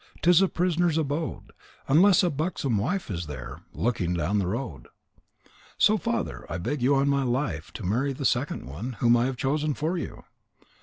[0.23, 1.51] Tis a prisoner's abode,
[1.87, 4.87] Unless a buxom wife is there, Looking down the road.'
[5.77, 9.25] So, Father, I beg you on my life to marry the second one, whom I
[9.25, 10.23] have chosen for you."